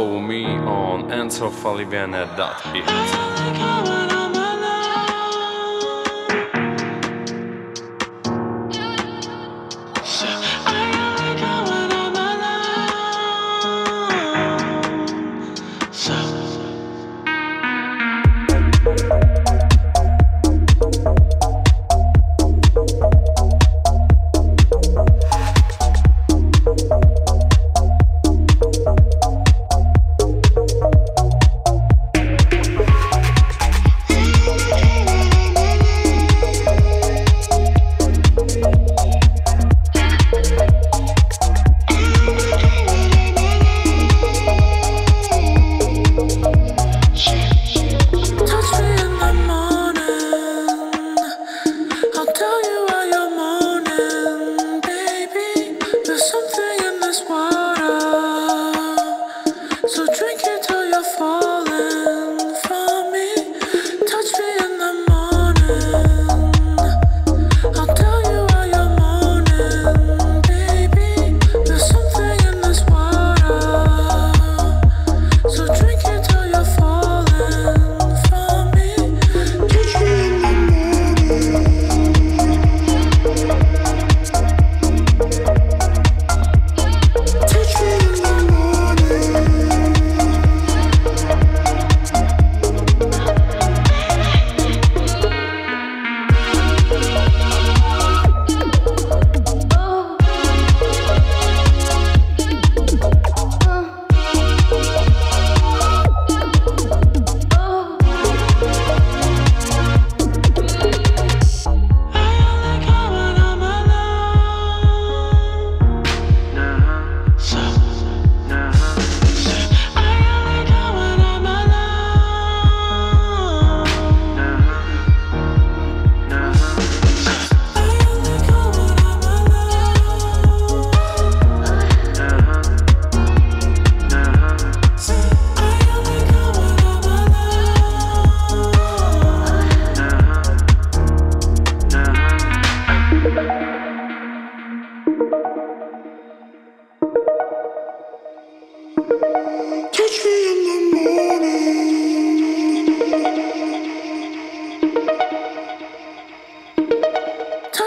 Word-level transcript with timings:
Follow 0.00 0.18
me 0.18 0.46
on 0.46 1.10
enzofalivene.it. 1.10 4.09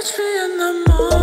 catch 0.03 0.17
me 0.17 0.43
in 0.43 0.57
the 0.57 0.89
morning. 0.89 1.22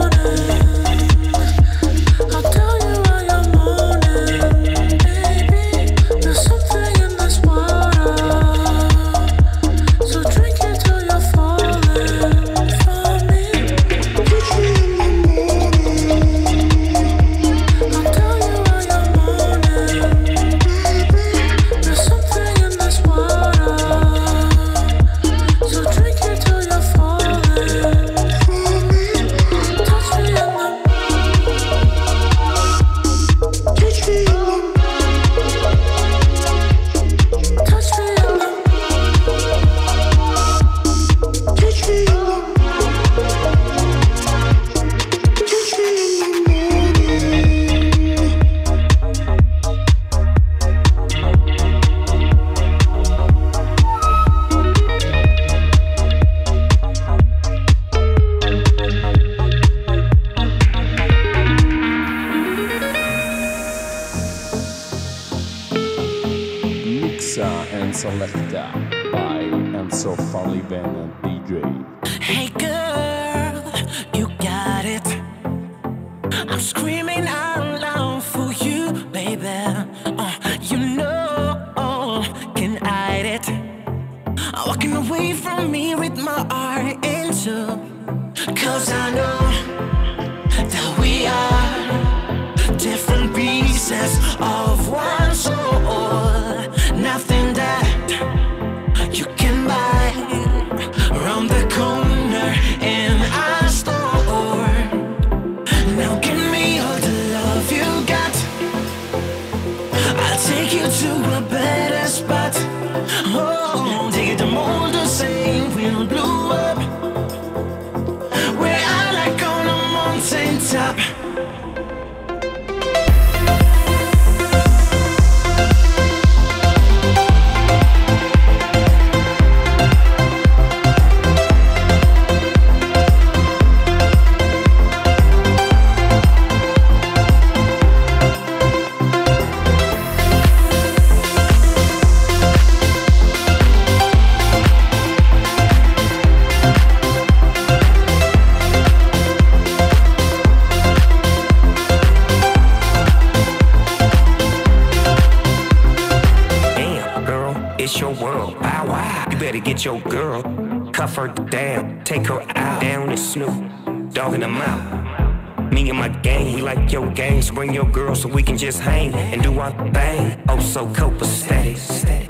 helping 164.41 164.55
them 164.55 164.57
out. 164.63 165.73
Me 165.73 165.89
and 165.89 165.99
my 165.99 166.09
gang, 166.09 166.55
we 166.55 166.63
like 166.63 166.93
your 166.93 167.11
gang, 167.13 167.43
so 167.43 167.55
bring 167.55 167.73
your 167.73 167.91
girl 167.91 168.15
so 168.15 168.29
we 168.29 168.43
can 168.43 168.57
just 168.57 168.81
hang 168.81 169.15
and 169.15 169.43
do 169.43 169.59
our 169.61 169.73
thing. 169.93 170.43
Oh, 170.49 170.59
so 170.61 170.87
copacetic. 170.87 172.29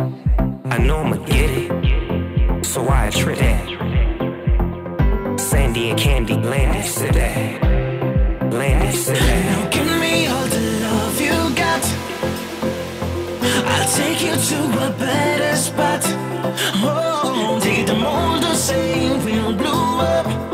I 0.71 0.79
know 0.79 0.99
I'ma 0.99 1.17
get 1.27 1.51
it, 1.51 2.65
so 2.65 2.87
I 2.89 3.09
attrit 3.09 3.39
that. 3.39 3.69
Sandy 5.41 5.91
and 5.91 5.99
Candy, 5.99 6.35
Landy, 6.35 6.83
said 6.83 7.15
that. 7.15 7.63
Landy, 8.53 8.97
said 8.97 9.17
that. 9.17 9.45
Now 9.47 9.71
Give 9.71 10.01
me 10.01 10.27
all 10.27 10.47
the 10.47 10.61
love 10.87 11.21
you 11.21 11.55
got. 11.55 11.85
I'll 13.73 13.89
take 13.97 14.21
you 14.23 14.35
to 14.35 14.59
a 14.87 14.91
better 14.99 15.57
spot. 15.57 16.03
Oh, 16.83 17.59
take 17.63 17.87
the 17.87 17.95
mold 17.95 18.43
the 18.43 18.55
same, 18.55 19.25
we'll 19.25 19.55
blow 19.55 20.01
up. 20.01 20.50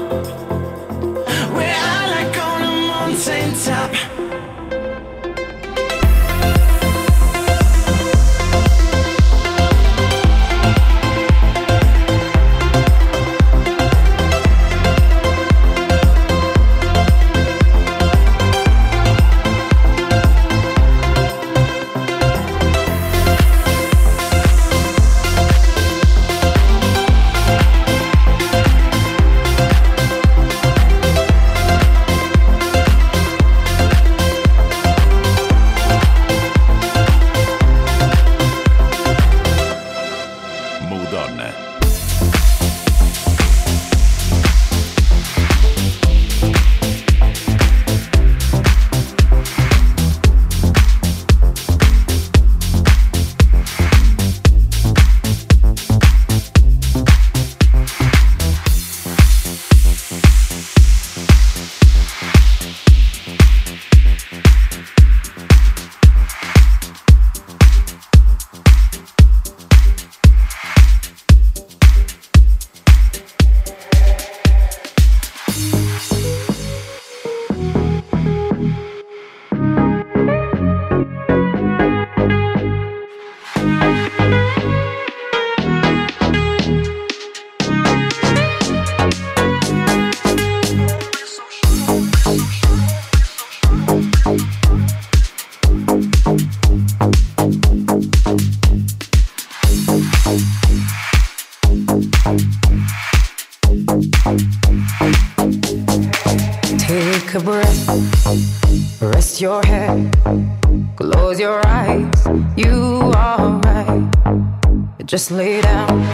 Just 115.27 115.39
lay 115.39 115.61
down 115.61 116.09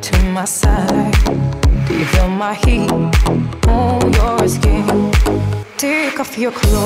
to 0.00 0.22
my 0.32 0.44
side. 0.44 1.14
Do 1.86 1.96
you 1.96 2.04
feel 2.06 2.28
my 2.28 2.54
heat 2.54 2.90
on 3.68 4.12
your 4.14 4.48
skin? 4.48 5.12
Take 5.76 6.18
off 6.18 6.36
your 6.36 6.50
clothes. 6.50 6.85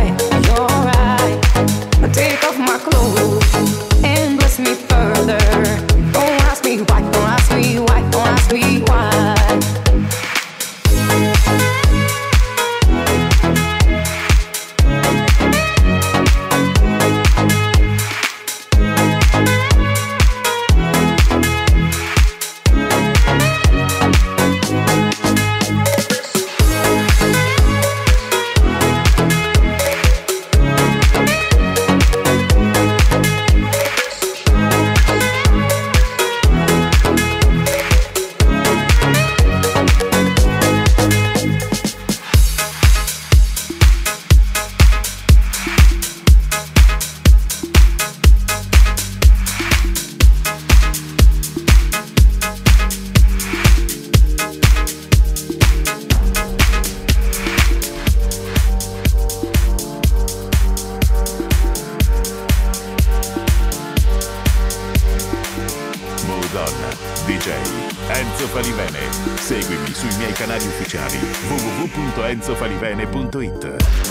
canali 70.51 70.67
ufficiali 70.67 71.17
www.enzofalivene.it. 71.49 74.10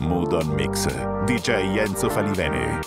Mood 0.00 0.32
On 0.34 0.54
Mix, 0.54 0.86
DJ 1.26 1.78
Enzo 1.78 2.08
Falivene. 2.10 2.80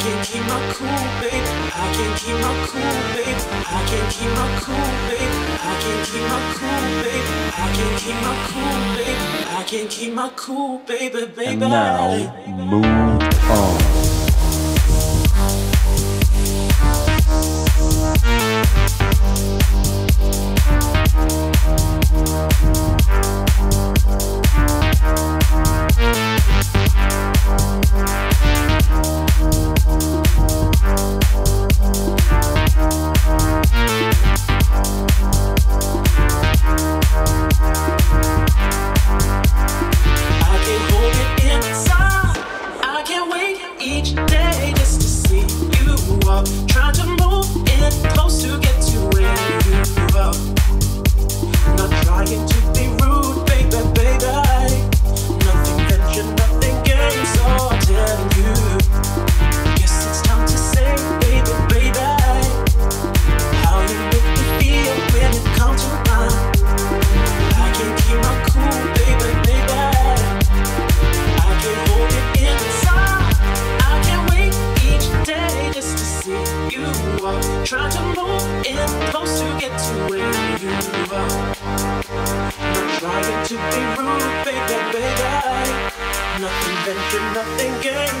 Can't 0.00 0.26
keep 0.26 0.42
my 0.48 0.58
cool, 0.72 1.02
babe. 1.20 1.46
I 1.76 1.92
can't 1.94 2.16
keep 2.20 2.36
my 2.40 2.52
cool, 2.68 2.94
babe. 3.14 3.40
I 3.68 3.84
can't 3.88 4.10
keep 4.16 4.32
my 4.38 4.46
cool, 4.64 4.90
babe. 5.08 5.32
I 5.60 5.76
can't 5.80 6.02
keep 6.08 6.24
my 6.30 6.38
cool, 6.56 6.80
babe. 7.04 7.26
I 7.52 7.68
can't 7.76 7.98
keep 8.00 8.18
my 8.24 8.34
cool, 8.48 8.76
babe. 8.96 9.20
I 9.50 9.62
can't 9.66 9.90
keep 9.90 10.12
my 10.14 10.30
cool, 10.36 10.78
baby, 10.86 11.26
baby. 11.26 11.46
And 11.46 11.60
now, 11.60 12.34
Mood 12.48 12.86
On. 13.50 13.89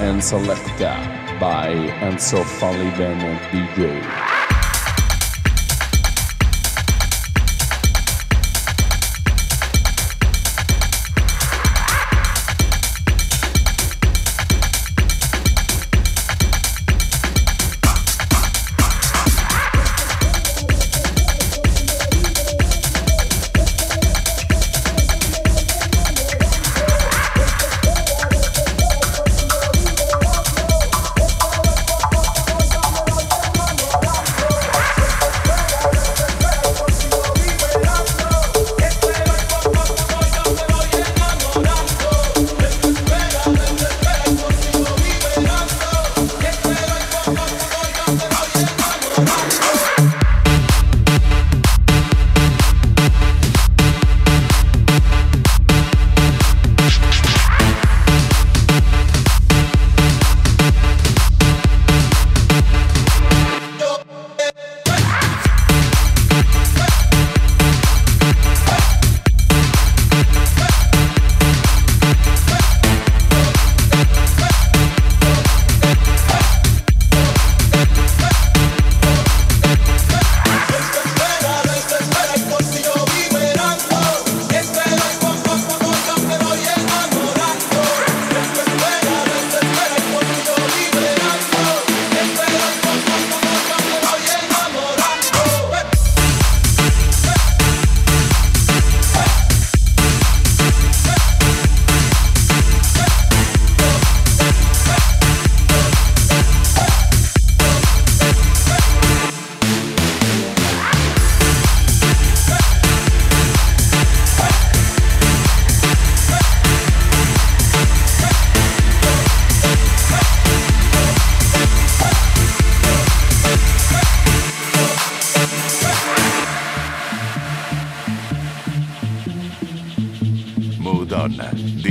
and 0.00 0.22
Selecta 0.22 0.94
by 1.40 1.74
Enzo 2.00 2.44
Falivene 2.44 3.38
DJ. 3.50 4.27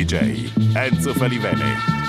DJ 0.07 0.49
Enzo 0.73 1.13
Falivene. 1.13 2.06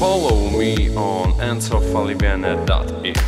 Follow 0.00 0.48
me 0.48 0.96
on 0.96 1.34
enzofalivene.it. 1.34 3.18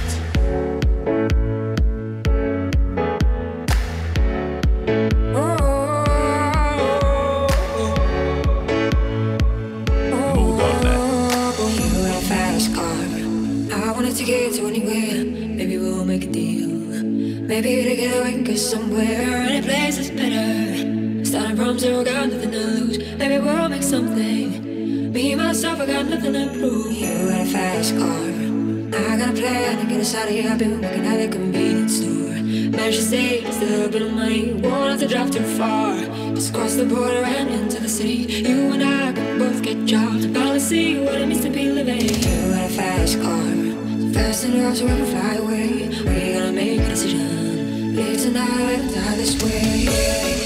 Maybe 17.48 17.85
together 17.85 18.24
we 18.24 18.30
can 18.30 18.44
go 18.44 18.54
somewhere. 18.54 19.42
Any 19.42 19.61
place 19.61 19.98
is 19.98 20.11
better. 20.11 21.22
Starting 21.22 21.54
from 21.54 21.78
zero, 21.78 22.02
got 22.02 22.30
nothing 22.30 22.50
to 22.50 22.58
lose. 22.58 22.98
Maybe 23.18 23.38
we'll 23.44 23.68
make 23.68 23.82
something. 23.82 24.71
Me, 25.22 25.37
myself, 25.37 25.78
I 25.78 25.87
got 25.87 26.06
nothing 26.06 26.32
to 26.32 26.48
prove. 26.48 26.92
You 26.92 27.28
got 27.28 27.42
a 27.42 27.44
fast 27.44 27.96
car. 27.96 28.22
I 29.08 29.16
got 29.16 29.28
a 29.28 29.32
plan 29.40 29.78
to 29.78 29.87
get 29.87 30.00
us 30.00 30.16
out 30.16 30.24
of 30.24 30.30
here. 30.30 30.50
I've 30.50 30.58
been 30.58 30.80
working 30.80 31.06
at 31.06 31.20
a 31.20 31.28
convenience 31.28 31.98
store. 31.98 32.35
Managed 32.76 32.98
to 32.98 33.04
save 33.04 33.46
a 33.46 33.64
little 33.64 33.88
bit 33.88 34.02
of 34.02 34.14
money. 34.14 34.54
Won't 34.54 34.90
have 34.90 34.98
to 34.98 35.06
drive 35.06 35.30
too 35.30 35.44
far. 35.56 35.94
Just 36.35 36.52
cross 36.52 36.74
the 36.74 36.87
border 36.87 37.22
and 37.22 37.50
into 37.50 37.80
the 37.80 37.88
city. 37.88 38.16
You 38.48 38.72
and 38.72 38.82
I 38.82 39.12
could 39.12 39.38
both 39.38 39.62
get 39.62 39.85
jobs. 39.85 40.26
Finally 40.26 40.58
see 40.58 40.98
what 40.98 41.14
it 41.14 41.28
means 41.28 41.42
to 41.42 41.50
be 41.50 41.70
living. 41.70 42.00
You 42.00 42.50
got 42.50 42.68
a 42.68 42.74
fast 42.74 43.22
car. 43.22 43.50
Fast 44.12 44.44
enough 44.46 44.76
so 44.76 44.87
we 44.87 44.96
can 44.96 45.06
fly 45.06 45.35
away. 45.35 45.88
We 45.88 46.32
gotta 46.35 46.50
make 46.50 46.80
a 46.80 46.88
decision. 46.88 47.94
Live 47.94 48.20
tonight 48.20 48.90
die 48.92 49.16
this 49.18 49.40
way. 49.40 50.41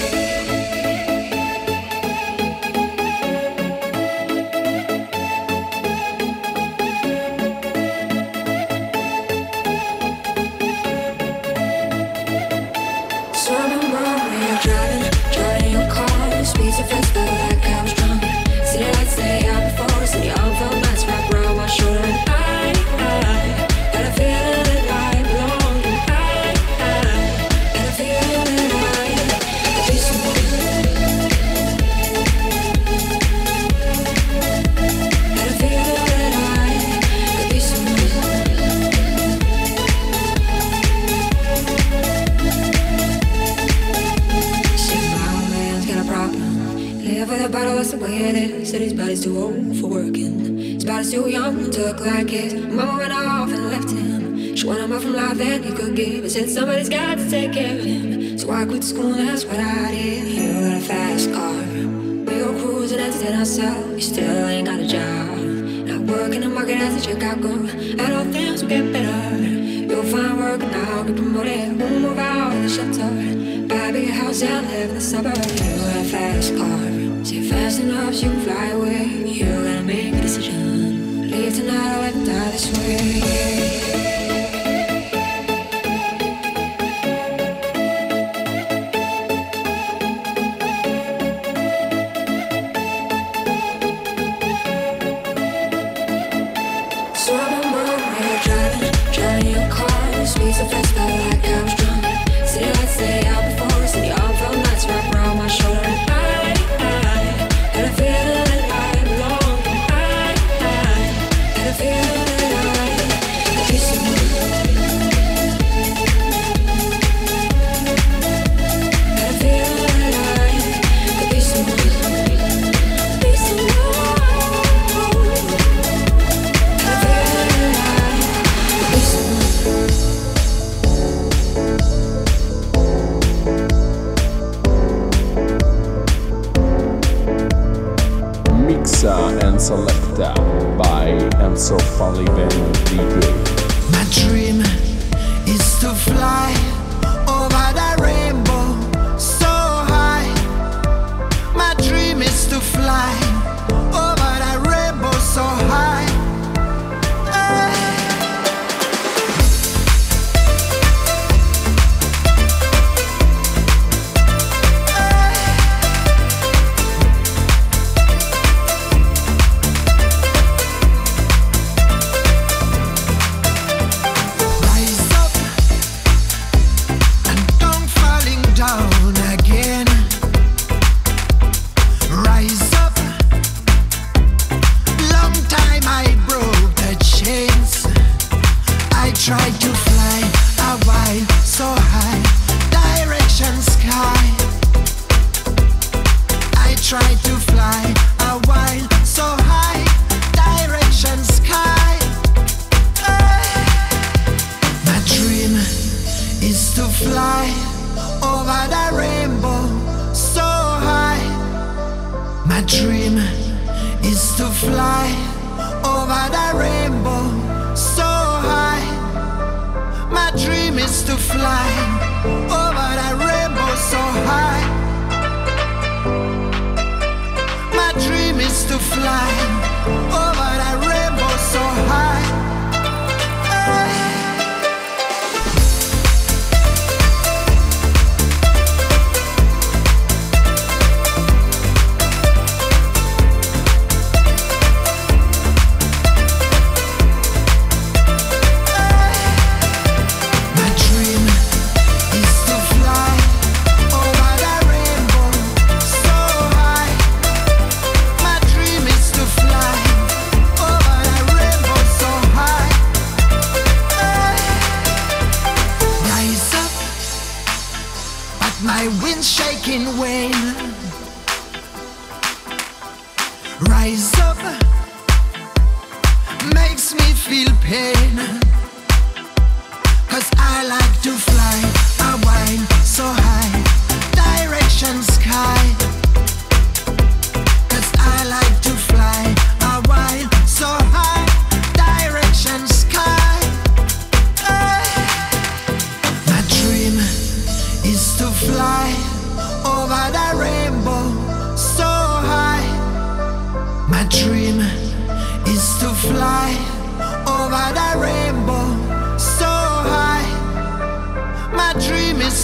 Work 71.06 71.18
now, 71.18 71.42
get. 71.42 71.76
We'll 71.76 72.00
move 72.00 72.18
out 72.18 72.52
of 72.54 72.62
the 72.62 72.68
shelter. 72.68 73.68
Buy 73.68 73.88
a 73.88 73.92
big 73.92 74.10
house 74.10 74.42
and 74.42 74.66
live 74.66 74.88
in 74.90 74.94
the 74.94 75.00
suburbs. 75.00 75.60
You 75.60 76.00
a 76.00 76.04
fast 76.04 76.56
car. 76.56 77.24
Say 77.24 77.48
fast 77.48 77.80
enough 77.80 78.14
you 78.14 78.30
can 78.30 78.40
fly 78.40 78.66
away. 78.68 79.06
You 79.24 79.75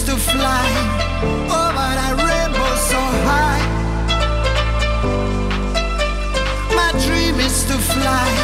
to 0.01 0.17
fly 0.17 0.65
oh, 1.21 1.59
over 1.59 1.89
that 1.99 2.15
rainbow 2.17 2.73
so 2.89 3.01
high. 3.29 3.63
My 6.75 6.91
dream 7.05 7.39
is 7.39 7.63
to 7.65 7.77
fly. 7.77 8.42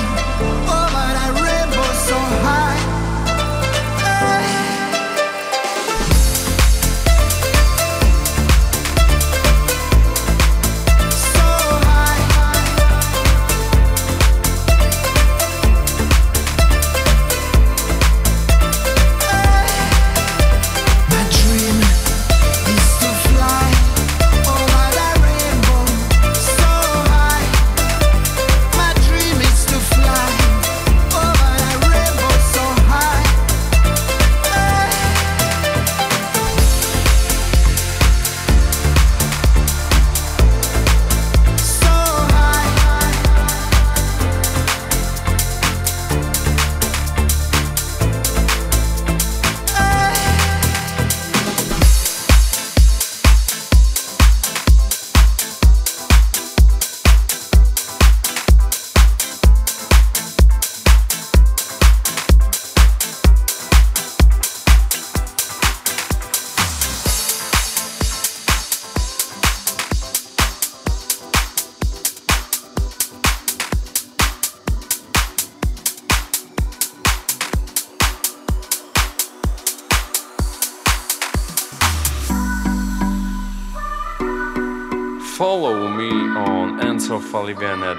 definitely 87.54 87.68
been 87.68 87.84
a 87.84 87.99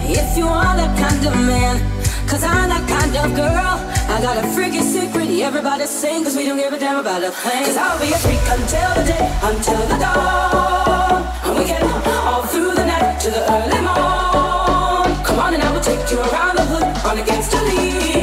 If 0.00 0.36
you 0.36 0.46
are 0.46 0.76
that 0.76 0.92
kind 0.98 1.22
of 1.26 1.34
man, 1.46 1.76
cause 2.28 2.42
I'm 2.44 2.68
that 2.68 2.84
kind 2.88 3.14
of 3.16 3.36
girl. 3.36 3.74
I 4.12 4.20
got 4.20 4.36
a 4.36 4.46
freaking 4.48 4.82
secret, 4.82 5.28
everybody 5.40 5.86
sing, 5.86 6.24
cause 6.24 6.36
we 6.36 6.44
don't 6.46 6.58
give 6.58 6.72
a 6.72 6.78
damn 6.78 6.98
about 6.98 7.22
a 7.22 7.30
thing. 7.30 7.64
Cause 7.64 7.76
I'll 7.76 7.98
be 8.00 8.12
a 8.12 8.18
freak 8.18 8.42
until 8.56 8.90
the 8.98 9.04
day, 9.12 9.26
until 9.42 9.82
the 9.88 9.98
dawn. 9.98 11.22
And 11.44 11.58
we 11.58 11.64
get 11.64 11.82
all 11.82 12.42
through 12.42 12.74
the 12.74 12.84
night 12.84 13.20
to 13.20 13.30
the 13.30 13.42
early 13.52 13.80
morn. 13.80 15.24
Come 15.24 15.38
on 15.38 15.54
and 15.54 15.62
I 15.62 15.72
will 15.72 15.80
take 15.80 16.10
you 16.10 16.18
around 16.18 16.56
the 16.56 16.64
hood, 16.64 16.84
on 17.06 17.18
against 17.18 17.52
gangster 17.52 17.62
lead. 17.64 18.21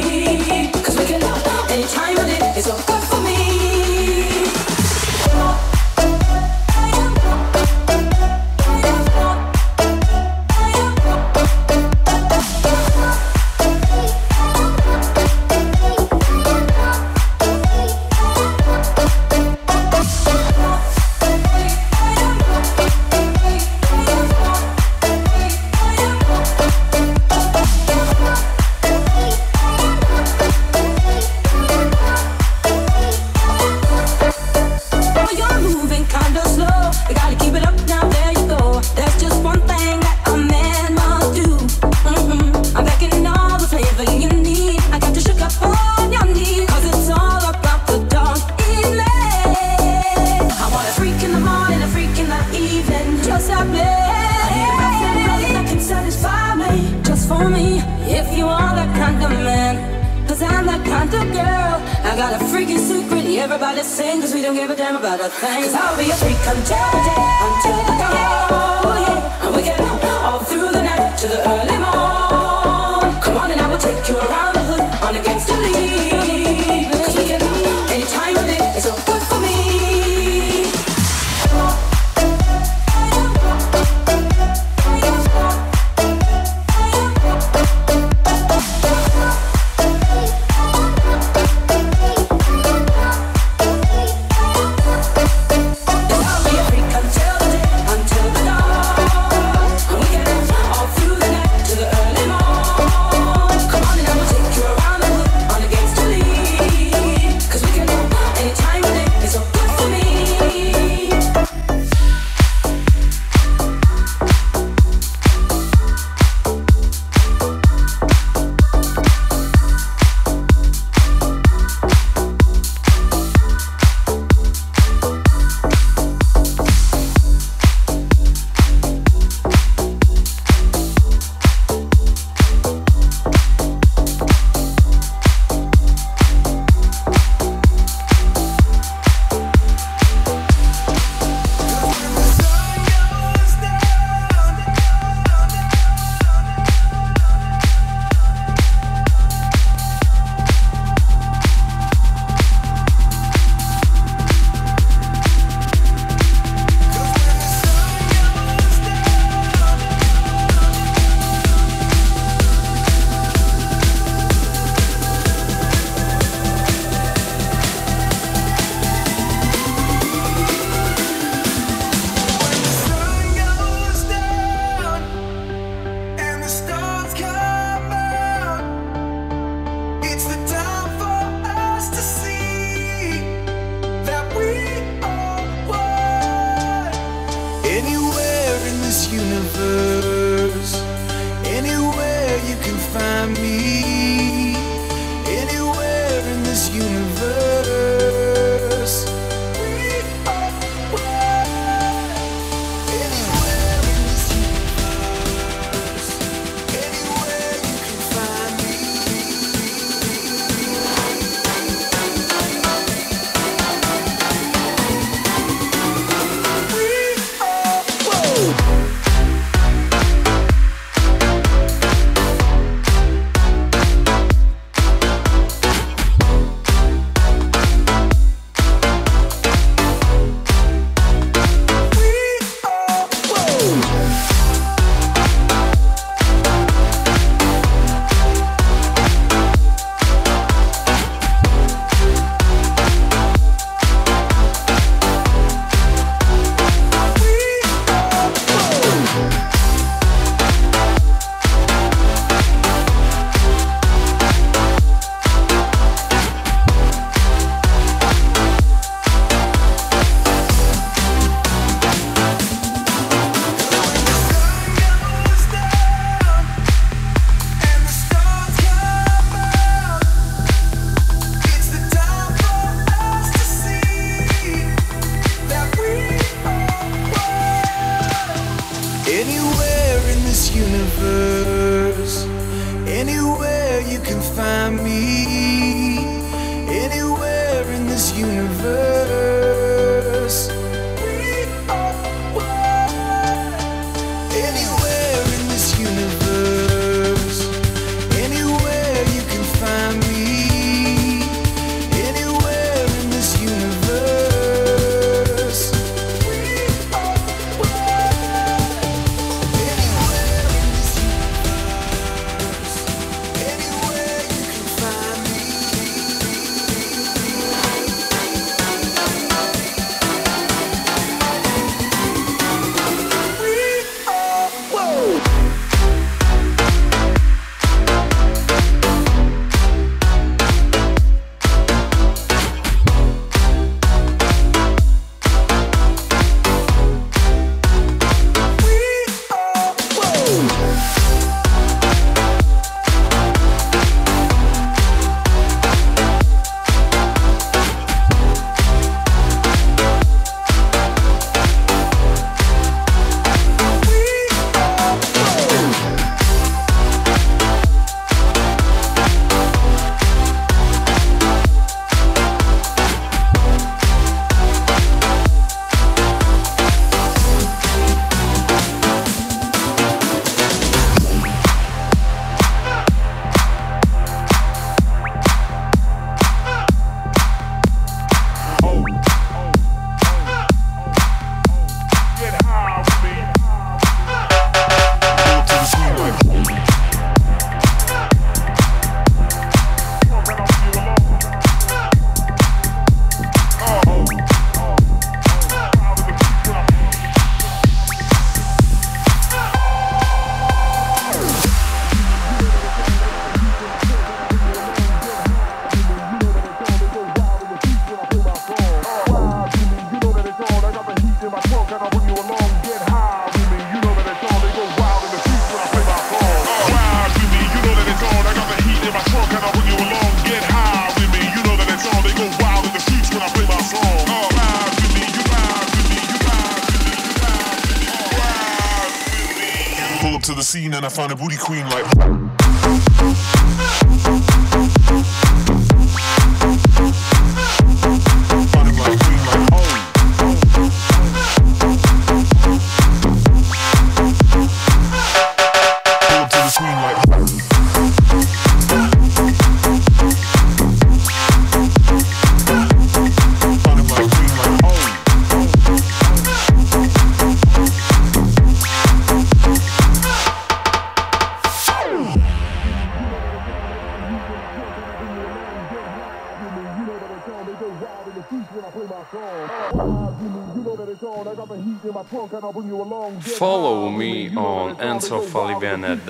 Follow 473.38 473.88
me 473.90 474.36
on 474.36 474.76
enzofalivene.it. 474.76 476.06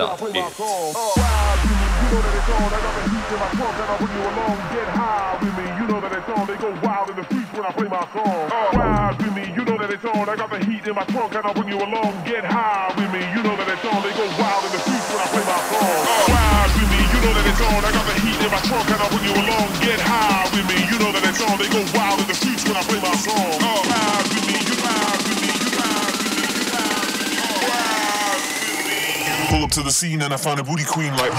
when 9.19 9.30
that 9.91 9.99
it's 9.99 10.07
on. 10.07 10.29
I 10.29 10.37
got 10.37 10.51
the 10.51 10.63
heat 10.65 10.87
in 10.87 10.95
my 10.95 11.03
trunk 11.11 11.35
and 11.35 11.43
I'll 11.45 11.55
bring 11.55 11.69
you 11.69 11.79
along. 11.79 12.15
Get 12.23 12.45
high 12.47 12.95
with 12.95 13.11
me, 13.11 13.27
you 13.35 13.43
know 13.43 13.57
that 13.59 13.67
it's 13.67 13.83
on. 13.83 14.03
They 14.07 14.15
go 14.15 14.23
wild 14.39 14.63
in 14.63 14.71
the 14.71 14.79
streets 14.79 15.11
when 15.11 15.19
I 15.19 15.27
play 15.35 15.43
my 15.43 15.59
song. 15.67 16.07
With 16.79 16.87
me, 16.87 17.03
you 17.11 17.19
know 17.27 17.35
that 17.35 17.47
it's 17.51 17.59
on. 17.59 17.83
I 17.83 17.91
got 17.91 18.07
the 18.07 18.15
heat 18.23 18.39
in 18.39 18.51
my 18.55 18.63
trunk 18.71 18.87
and 18.87 19.03
I'll 19.03 19.11
bring 19.11 19.27
you 19.27 19.35
along. 19.35 19.67
Get 19.83 19.99
high 19.99 20.47
with 20.55 20.63
me, 20.71 20.79
you 20.87 20.99
know 21.03 21.11
that 21.11 21.27
it's 21.27 21.43
on. 21.43 21.59
They 21.59 21.67
go 21.67 21.83
wild 21.91 22.23
in 22.23 22.31
the 22.31 22.39
streets 22.39 22.63
when 22.71 22.79
I 22.79 22.87
play 22.87 23.03
my 23.03 23.11
song. 23.19 23.59
With 24.31 24.47
me, 24.47 24.63
you 24.63 24.79
with 24.79 25.43
me. 25.43 25.59
Pull 29.51 29.65
up 29.67 29.75
to 29.75 29.83
the 29.83 29.91
scene 29.91 30.23
and 30.23 30.33
I 30.33 30.37
find 30.37 30.61
a 30.61 30.63
booty 30.63 30.85
queen 30.87 31.11
like. 31.19 31.35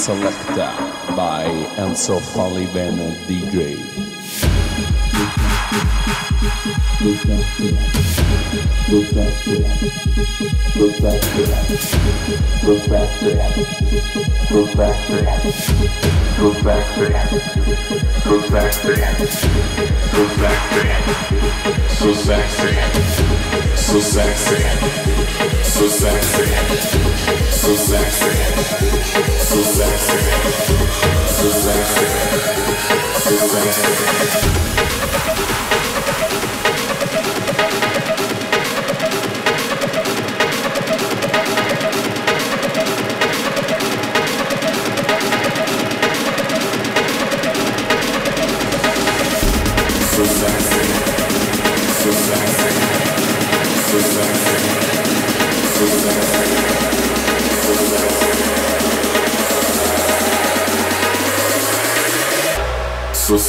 Selecta 0.04 0.70
by 1.16 1.48
Enzo 1.78 2.20
Falivene 2.20 3.16
DJ. 3.26 3.80
Go 8.90 9.00
faster. 9.02 9.58
Go 10.74 10.86
faster. 10.92 11.46
Go 12.66 12.74
faster. 12.80 13.34
Go 14.50 14.66
faster. 14.66 15.22
Go 16.38 16.52
faster. 16.52 17.08
Go 18.24 18.40
faster. 18.42 18.96
Go 20.12 20.22
faster. 20.36 20.84
So 21.88 22.12
sexy. 22.12 22.72
So 23.74 24.00
sexy. 24.00 24.60
So 25.62 25.88
sexy. 25.88 26.46
So 27.50 27.74
sexy. 27.76 28.32
So 29.40 29.62
sexy. 29.62 30.18
So 31.28 31.48
sexy. 31.48 32.06
So 33.24 33.34
sexy. 33.48 35.53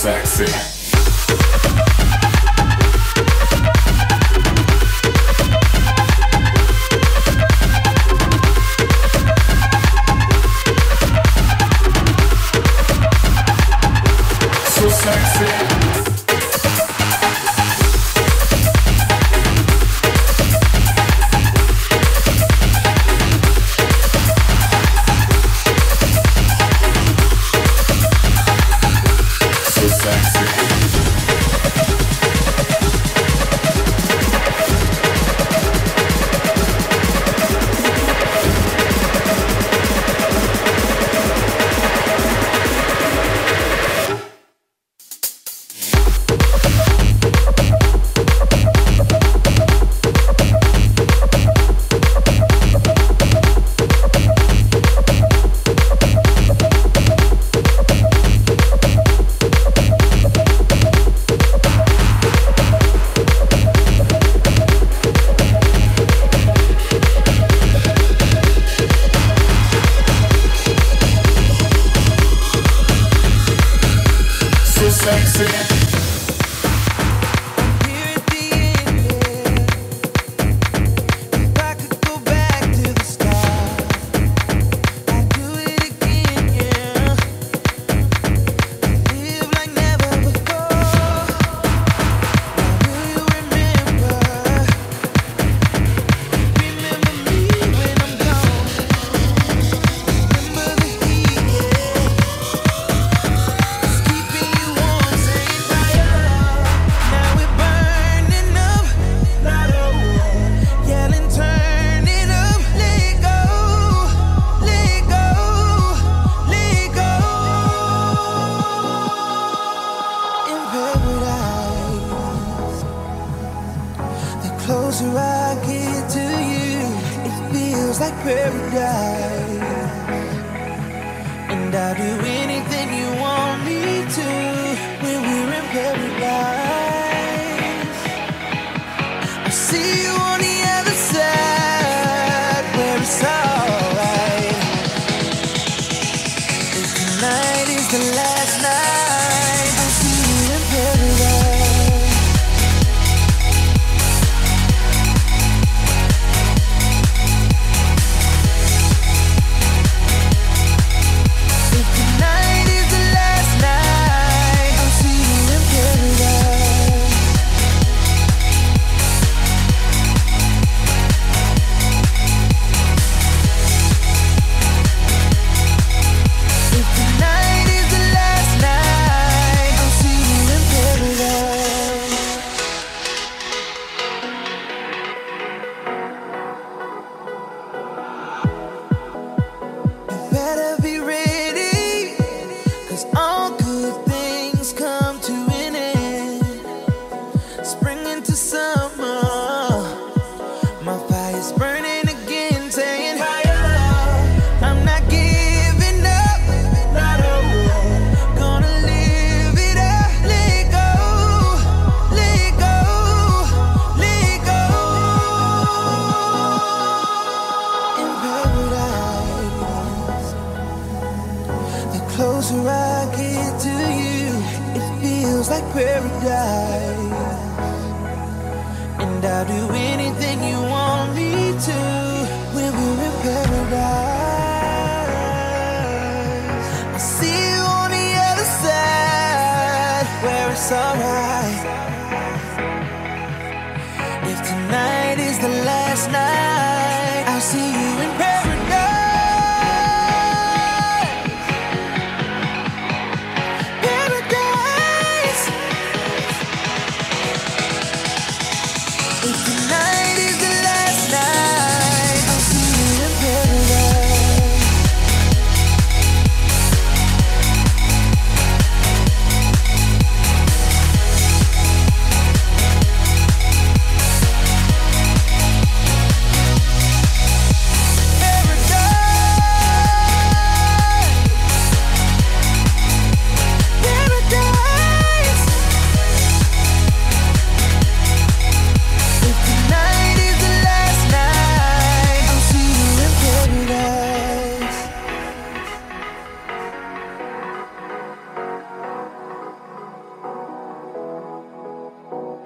Sexy. 0.05 0.74